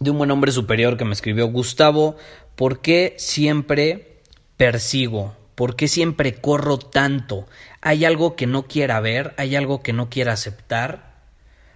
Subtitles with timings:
[0.00, 2.16] de un buen hombre superior que me escribió Gustavo,
[2.54, 4.20] ¿por qué siempre
[4.56, 5.36] persigo?
[5.54, 7.48] ¿Por qué siempre corro tanto?
[7.80, 9.34] ¿Hay algo que no quiera ver?
[9.38, 11.16] ¿Hay algo que no quiera aceptar?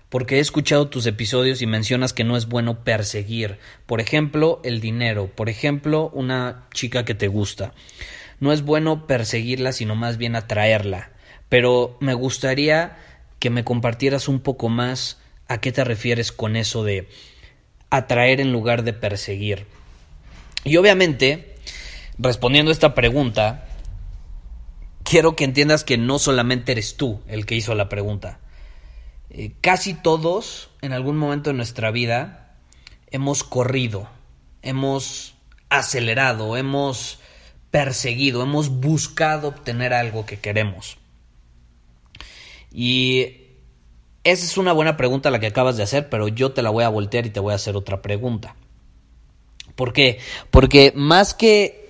[0.09, 3.59] Porque he escuchado tus episodios y mencionas que no es bueno perseguir.
[3.87, 5.27] Por ejemplo, el dinero.
[5.27, 7.73] Por ejemplo, una chica que te gusta.
[8.39, 11.11] No es bueno perseguirla, sino más bien atraerla.
[11.49, 12.99] Pero me gustaría
[13.41, 17.09] que me compartieras un poco más a qué te refieres con eso de
[17.93, 19.67] atraer en lugar de perseguir.
[20.65, 21.57] Y obviamente,
[22.19, 23.67] respondiendo a esta pregunta,
[25.05, 28.41] quiero que entiendas que no solamente eres tú el que hizo la pregunta.
[29.29, 32.57] Eh, casi todos, en algún momento de nuestra vida,
[33.11, 34.09] hemos corrido,
[34.63, 35.35] hemos
[35.69, 37.21] acelerado, hemos
[37.71, 40.97] perseguido, hemos buscado obtener algo que queremos.
[42.73, 43.42] Y
[44.25, 46.85] esa es una buena pregunta la que acabas de hacer, pero yo te la voy
[46.85, 48.57] a voltear y te voy a hacer otra pregunta.
[49.75, 50.19] ¿Por qué?
[50.51, 51.83] Porque más que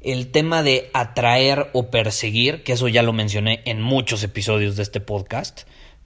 [0.00, 4.82] el tema de atraer o perseguir, que eso ya lo mencioné en muchos episodios de
[4.82, 5.62] este podcast,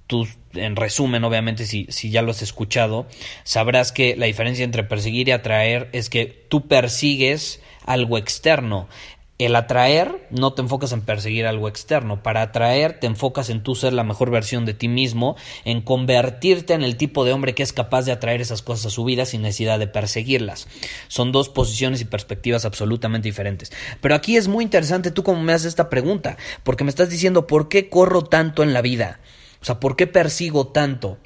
[0.07, 3.07] tú, en resumen, obviamente, si, si ya lo has escuchado,
[3.43, 8.89] sabrás que la diferencia entre perseguir y atraer es que tú persigues algo externo.
[9.39, 12.25] El atraer no te enfocas en perseguir algo externo.
[12.25, 16.75] Para atraer te enfocas en tú ser la mejor versión de ti mismo, en convertirte
[16.75, 19.27] en el tipo de hombre que es capaz de atraer esas cosas a su vida
[19.27, 20.67] sin necesidad de perseguirlas.
[21.07, 23.71] Son dos posiciones y perspectivas absolutamente diferentes.
[24.01, 27.47] Pero aquí es muy interesante tú como me haces esta pregunta, porque me estás diciendo
[27.47, 29.21] por qué corro tanto en la vida.
[29.63, 31.19] O sea, ¿por qué persigo tanto?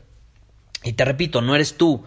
[0.85, 2.05] Y te repito, no eres tú.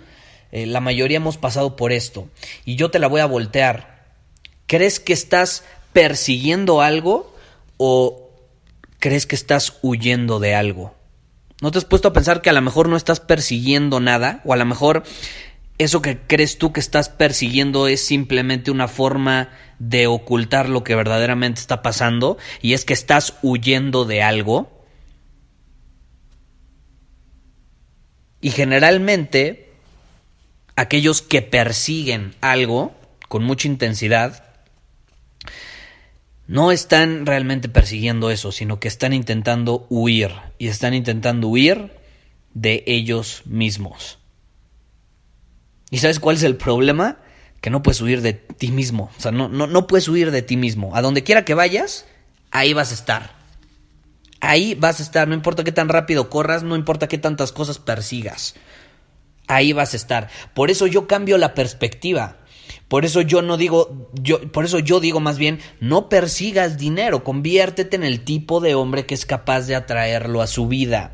[0.51, 2.29] Eh, la mayoría hemos pasado por esto.
[2.63, 3.95] Y yo te la voy a voltear.
[4.67, 5.63] ¿Crees que estás
[5.95, 7.33] persiguiendo algo
[7.77, 8.29] o
[8.99, 10.93] crees que estás huyendo de algo?
[11.61, 14.41] ¿No te has puesto a pensar que a lo mejor no estás persiguiendo nada?
[14.43, 15.03] O a lo mejor
[15.77, 20.95] eso que crees tú que estás persiguiendo es simplemente una forma de ocultar lo que
[20.95, 24.85] verdaderamente está pasando y es que estás huyendo de algo.
[28.41, 29.71] Y generalmente
[30.75, 32.93] aquellos que persiguen algo
[33.29, 34.44] con mucha intensidad
[36.47, 41.91] no están realmente persiguiendo eso, sino que están intentando huir y están intentando huir
[42.53, 44.19] de ellos mismos.
[45.89, 47.17] ¿Y sabes cuál es el problema?
[47.61, 49.11] Que no puedes huir de ti mismo.
[49.17, 50.95] O sea, no, no, no puedes huir de ti mismo.
[50.95, 52.05] A donde quiera que vayas,
[52.51, 53.35] ahí vas a estar.
[54.39, 55.27] Ahí vas a estar.
[55.27, 58.55] No importa qué tan rápido corras, no importa qué tantas cosas persigas.
[59.47, 60.29] Ahí vas a estar.
[60.53, 62.37] Por eso yo cambio la perspectiva.
[62.87, 67.23] Por eso yo no digo, yo, por eso yo digo más bien, no persigas dinero,
[67.23, 71.11] conviértete en el tipo de hombre que es capaz de atraerlo a su vida.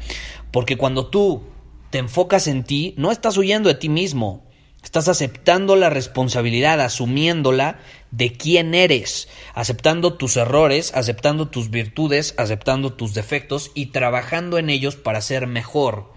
[0.51, 1.43] Porque cuando tú
[1.89, 4.45] te enfocas en ti, no estás huyendo de ti mismo,
[4.83, 7.79] estás aceptando la responsabilidad, asumiéndola
[8.11, 14.69] de quién eres, aceptando tus errores, aceptando tus virtudes, aceptando tus defectos y trabajando en
[14.69, 16.11] ellos para ser mejor.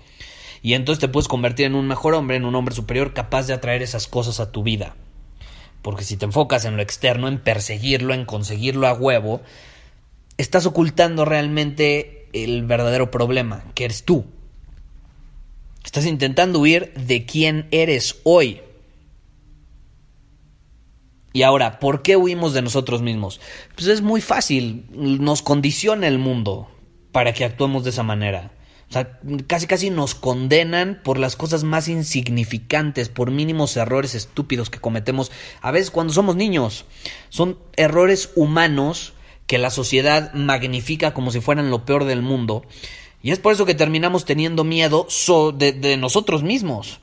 [0.63, 3.53] Y entonces te puedes convertir en un mejor hombre, en un hombre superior capaz de
[3.53, 4.97] atraer esas cosas a tu vida.
[5.85, 9.43] Porque si te enfocas en lo externo, en perseguirlo, en conseguirlo a huevo,
[10.39, 14.25] estás ocultando realmente el verdadero problema, que eres tú.
[15.85, 18.63] Estás intentando huir de quién eres hoy.
[21.35, 23.39] Y ahora, ¿por qué huimos de nosotros mismos?
[23.75, 26.67] Pues es muy fácil, nos condiciona el mundo
[27.13, 28.53] para que actuemos de esa manera.
[28.89, 34.71] O sea, casi casi nos condenan por las cosas más insignificantes, por mínimos errores estúpidos
[34.71, 35.33] que cometemos
[35.63, 36.85] a veces cuando somos niños.
[37.29, 39.15] Son errores humanos
[39.47, 42.65] que la sociedad magnifica como si fueran lo peor del mundo.
[43.23, 45.09] Y es por eso que terminamos teniendo miedo
[45.57, 47.01] de, de nosotros mismos.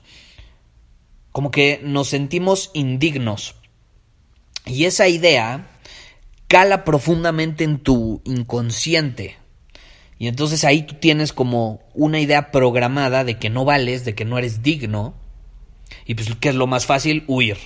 [1.31, 3.55] como que nos sentimos indignos.
[4.65, 5.71] Y esa idea
[6.47, 9.40] cala profundamente en tu inconsciente.
[10.21, 14.23] Y entonces ahí tú tienes como una idea programada de que no vales, de que
[14.23, 15.15] no eres digno.
[16.05, 17.23] Y pues, ¿qué es lo más fácil?
[17.25, 17.57] Huir.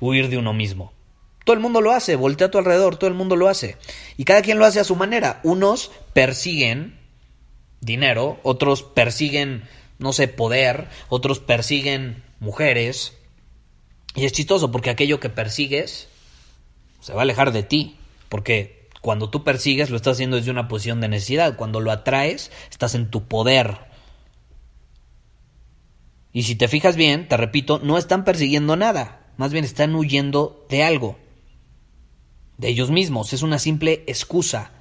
[0.00, 0.92] Huir de uno mismo.
[1.44, 3.76] Todo el mundo lo hace, voltea a tu alrededor, todo el mundo lo hace.
[4.16, 5.38] Y cada quien lo hace a su manera.
[5.44, 6.98] Unos persiguen
[7.80, 9.62] dinero, otros persiguen,
[10.00, 13.16] no sé, poder, otros persiguen mujeres.
[14.16, 16.08] Y es chistoso porque aquello que persigues
[16.98, 17.98] se va a alejar de ti.
[18.28, 21.56] Porque cuando tú persigues lo estás haciendo desde una posición de necesidad.
[21.56, 23.78] Cuando lo atraes, estás en tu poder.
[26.32, 29.26] Y si te fijas bien, te repito, no están persiguiendo nada.
[29.36, 31.18] Más bien están huyendo de algo.
[32.56, 33.32] De ellos mismos.
[33.32, 34.72] Es una simple excusa.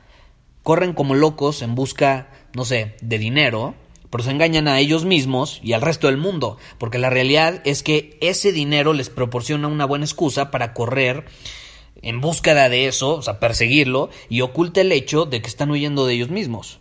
[0.64, 3.76] Corren como locos en busca, no sé, de dinero
[4.10, 7.84] pero se engañan a ellos mismos y al resto del mundo, porque la realidad es
[7.84, 11.26] que ese dinero les proporciona una buena excusa para correr
[12.02, 16.06] en búsqueda de eso, o sea, perseguirlo, y oculta el hecho de que están huyendo
[16.06, 16.80] de ellos mismos.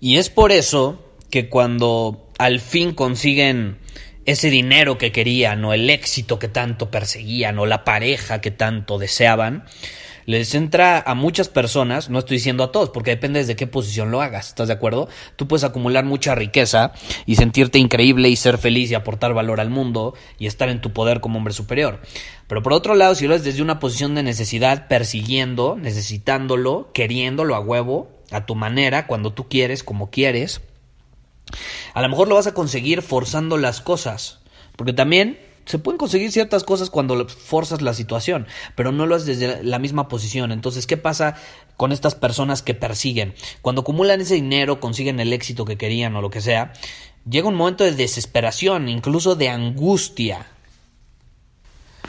[0.00, 3.78] Y es por eso que cuando al fin consiguen
[4.26, 8.98] ese dinero que querían, o el éxito que tanto perseguían, o la pareja que tanto
[8.98, 9.64] deseaban,
[10.26, 14.10] les entra a muchas personas, no estoy diciendo a todos, porque depende de qué posición
[14.10, 15.08] lo hagas, ¿estás de acuerdo?
[15.36, 16.92] Tú puedes acumular mucha riqueza
[17.26, 20.92] y sentirte increíble y ser feliz y aportar valor al mundo y estar en tu
[20.92, 22.00] poder como hombre superior.
[22.46, 27.54] Pero por otro lado, si lo haces desde una posición de necesidad, persiguiendo, necesitándolo, queriéndolo
[27.54, 30.60] a huevo, a tu manera, cuando tú quieres, como quieres,
[31.94, 34.40] a lo mejor lo vas a conseguir forzando las cosas.
[34.76, 39.38] Porque también se pueden conseguir ciertas cosas cuando forzas la situación, pero no lo haces
[39.38, 40.52] desde la misma posición.
[40.52, 41.36] Entonces, ¿qué pasa
[41.76, 43.34] con estas personas que persiguen?
[43.62, 46.72] Cuando acumulan ese dinero, consiguen el éxito que querían o lo que sea,
[47.28, 50.46] llega un momento de desesperación, incluso de angustia.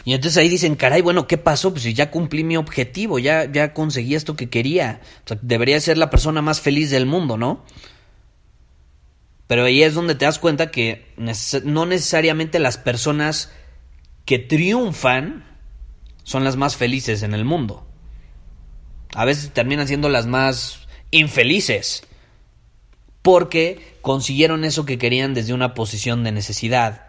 [0.03, 1.71] Y entonces ahí dicen, caray, bueno, ¿qué pasó?
[1.71, 5.01] Pues ya cumplí mi objetivo, ya, ya conseguí esto que quería.
[5.23, 7.63] O sea, debería ser la persona más feliz del mundo, ¿no?
[9.47, 11.13] Pero ahí es donde te das cuenta que
[11.63, 13.51] no necesariamente las personas
[14.25, 15.45] que triunfan
[16.23, 17.87] son las más felices en el mundo.
[19.13, 22.03] A veces terminan siendo las más infelices.
[23.21, 27.05] Porque consiguieron eso que querían desde una posición de necesidad.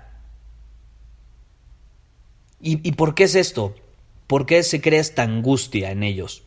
[2.60, 3.74] ¿Y, por qué es esto?
[4.26, 6.42] ¿Por qué se crea esta angustia en ellos?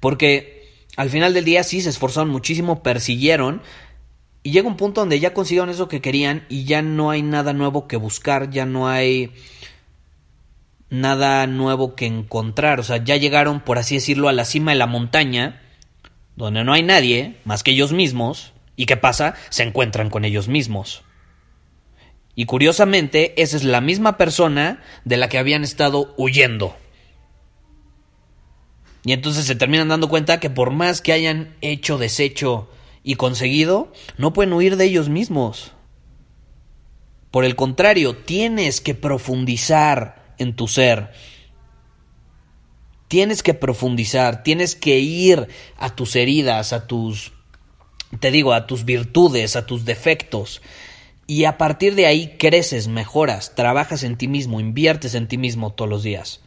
[0.00, 3.62] Porque al final del día sí se esforzaron muchísimo, persiguieron,
[4.42, 7.52] y llega un punto donde ya consiguieron eso que querían y ya no hay nada
[7.52, 9.32] nuevo que buscar, ya no hay
[10.90, 12.80] nada nuevo que encontrar.
[12.80, 15.62] O sea, ya llegaron, por así decirlo, a la cima de la montaña,
[16.34, 18.52] donde no hay nadie más que ellos mismos.
[18.74, 19.34] ¿Y qué pasa?
[19.48, 21.02] Se encuentran con ellos mismos.
[22.34, 26.74] Y curiosamente, esa es la misma persona de la que habían estado huyendo.
[29.04, 32.68] Y entonces se terminan dando cuenta que por más que hayan hecho, deshecho,
[33.02, 35.72] y conseguido, no pueden huir de ellos mismos.
[37.30, 41.12] Por el contrario, tienes que profundizar en tu ser.
[43.08, 47.32] Tienes que profundizar, tienes que ir a tus heridas, a tus,
[48.20, 50.62] te digo, a tus virtudes, a tus defectos.
[51.26, 55.72] Y a partir de ahí creces, mejoras, trabajas en ti mismo, inviertes en ti mismo
[55.72, 56.40] todos los días.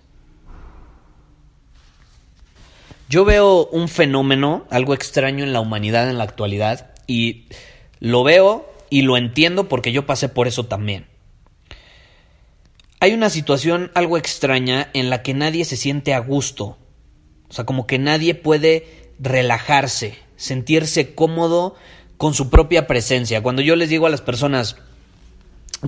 [3.07, 7.45] Yo veo un fenómeno, algo extraño en la humanidad en la actualidad, y
[7.99, 11.07] lo veo y lo entiendo porque yo pasé por eso también.
[12.99, 16.77] Hay una situación algo extraña en la que nadie se siente a gusto.
[17.49, 21.75] O sea, como que nadie puede relajarse, sentirse cómodo
[22.17, 23.43] con su propia presencia.
[23.43, 24.77] Cuando yo les digo a las personas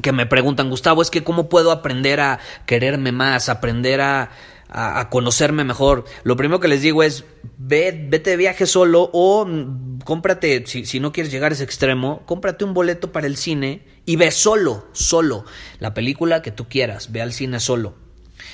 [0.02, 4.30] que me preguntan, Gustavo, es que cómo puedo aprender a quererme más, aprender a,
[4.70, 7.26] a, conocerme mejor, lo primero que les digo es,
[7.58, 9.48] ve, vete de viaje solo o
[10.04, 13.86] cómprate, si, si no quieres llegar a ese extremo, cómprate un boleto para el cine
[14.06, 15.46] y ve solo, solo,
[15.80, 17.96] la película que tú quieras, ve al cine solo.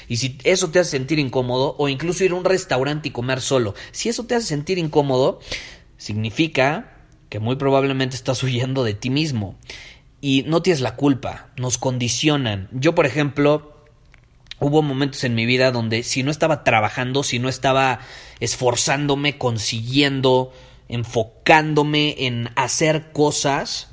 [0.07, 3.41] Y si eso te hace sentir incómodo, o incluso ir a un restaurante y comer
[3.41, 5.39] solo, si eso te hace sentir incómodo,
[5.97, 6.97] significa
[7.29, 9.57] que muy probablemente estás huyendo de ti mismo.
[10.21, 12.69] Y no tienes la culpa, nos condicionan.
[12.71, 13.72] Yo, por ejemplo,
[14.63, 17.99] Hubo momentos en mi vida donde si no estaba trabajando, si no estaba
[18.39, 20.53] esforzándome, consiguiendo,
[20.87, 23.89] enfocándome en hacer cosas,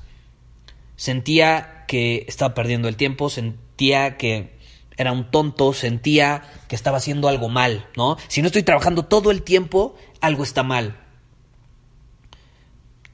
[0.95, 4.61] sentía que estaba perdiendo el tiempo, sentía que
[4.97, 8.17] era un tonto, sentía que estaba haciendo algo mal, ¿no?
[8.29, 11.00] Si no estoy trabajando todo el tiempo, algo está mal.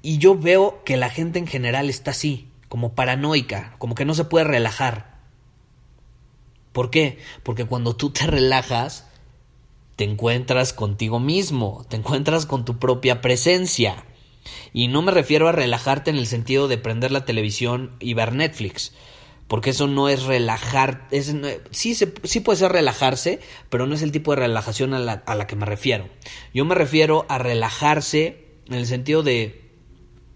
[0.03, 4.13] Y yo veo que la gente en general está así, como paranoica, como que no
[4.13, 5.16] se puede relajar.
[6.77, 7.17] ¿Por qué?
[7.43, 9.09] Porque cuando tú te relajas,
[9.97, 14.05] te encuentras contigo mismo, te encuentras con tu propia presencia.
[14.75, 18.35] Y no me refiero a relajarte en el sentido de prender la televisión y ver
[18.35, 18.93] Netflix,
[19.49, 21.35] porque eso no es relajar, es,
[21.71, 23.41] sí, sí puede ser relajarse,
[23.71, 26.11] pero no es el tipo de relajación a la, a la que me refiero.
[26.53, 29.73] Yo me refiero a relajarse en el sentido de,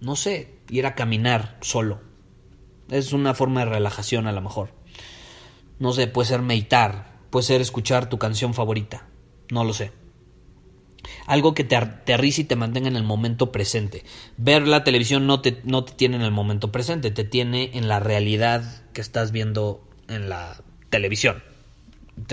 [0.00, 2.00] no sé, ir a caminar solo.
[2.88, 4.79] Es una forma de relajación a lo mejor.
[5.80, 9.06] No sé, puede ser meditar, puede ser escuchar tu canción favorita,
[9.50, 9.92] no lo sé.
[11.26, 14.04] Algo que te aterrice y te mantenga en el momento presente.
[14.36, 17.88] Ver la televisión no te, no te tiene en el momento presente, te tiene en
[17.88, 21.42] la realidad que estás viendo en la televisión.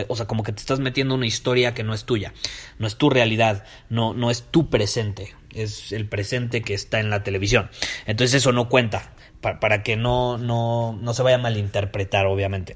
[0.09, 2.33] o sea, como que te estás metiendo una historia que no es tuya,
[2.79, 7.09] no es tu realidad, no, no es tu presente, es el presente que está en
[7.09, 7.69] la televisión.
[8.07, 12.75] Entonces eso no cuenta, para, para que no, no, no se vaya a malinterpretar, obviamente.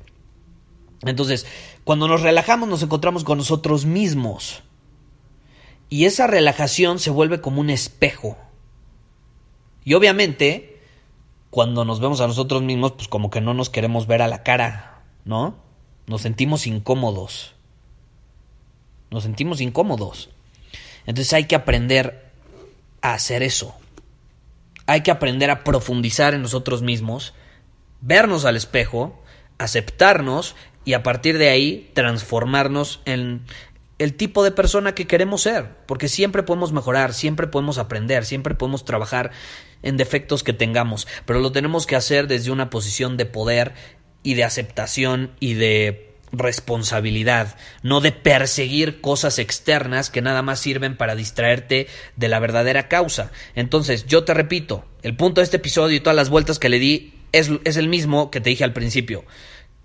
[1.03, 1.46] Entonces,
[1.84, 4.63] cuando nos relajamos nos encontramos con nosotros mismos.
[5.89, 8.38] Y esa relajación se vuelve como un espejo.
[9.84, 10.81] Y obviamente,
[11.50, 14.43] cuando nos vemos a nosotros mismos, pues como que no nos queremos ver a la
[14.43, 15.55] cara, ¿no?
[16.08, 17.55] Nos sentimos incómodos.
[19.10, 20.29] Nos sentimos incómodos.
[21.05, 22.31] Entonces hay que aprender
[23.01, 23.75] a hacer eso.
[24.86, 27.34] Hay que aprender a profundizar en nosotros mismos,
[28.01, 29.22] vernos al espejo,
[29.58, 30.55] aceptarnos
[30.86, 33.42] y a partir de ahí transformarnos en
[34.00, 38.56] el tipo de persona que queremos ser, porque siempre podemos mejorar, siempre podemos aprender, siempre
[38.56, 39.32] podemos trabajar
[39.84, 43.74] en defectos que tengamos, pero lo tenemos que hacer desde una posición de poder
[44.24, 50.96] y de aceptación y de responsabilidad, no de perseguir cosas externas que nada más sirven
[50.96, 53.32] para distraerte de la verdadera causa.
[53.54, 56.80] Entonces, yo te repito, el punto de este episodio y todas las vueltas que le
[56.80, 59.26] di es, es el mismo que te dije al principio.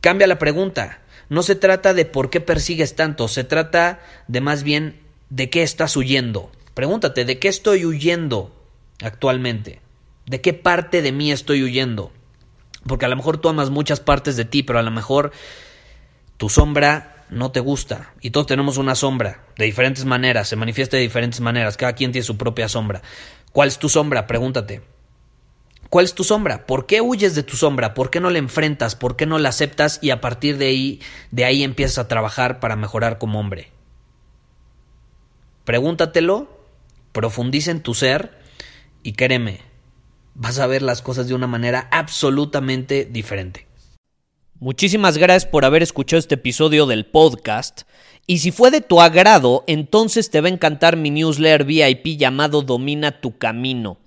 [0.01, 1.01] Cambia la pregunta.
[1.29, 5.63] No se trata de por qué persigues tanto, se trata de más bien de qué
[5.63, 6.53] estás huyendo.
[6.75, 8.55] Pregúntate, ¿de qué estoy huyendo
[9.03, 9.81] actualmente?
[10.27, 12.13] ¿De qué parte de mí estoy huyendo?
[12.87, 15.33] Porque a lo mejor tú amas muchas partes de ti, pero a lo mejor
[16.37, 18.13] tu sombra no te gusta.
[18.21, 22.13] Y todos tenemos una sombra, de diferentes maneras, se manifiesta de diferentes maneras, cada quien
[22.13, 23.03] tiene su propia sombra.
[23.53, 24.27] ¿Cuál es tu sombra?
[24.27, 24.83] Pregúntate.
[25.91, 26.67] ¿Cuál es tu sombra?
[26.67, 27.95] ¿Por qué huyes de tu sombra?
[27.95, 28.97] ¿Por qué no la enfrentas?
[28.97, 31.01] ¿Por qué no la aceptas y a partir de ahí,
[31.31, 33.71] de ahí empiezas a trabajar para mejorar como hombre?
[35.65, 36.49] Pregúntatelo,
[37.13, 38.39] profundiza en tu ser
[39.03, 39.61] y créeme,
[40.35, 43.67] vas a ver las cosas de una manera absolutamente diferente.
[44.59, 47.83] Muchísimas gracias por haber escuchado este episodio del podcast.
[48.27, 52.63] Y si fue de tu agrado, entonces te va a encantar mi newsletter VIP llamado
[52.63, 53.99] Domina tu Camino.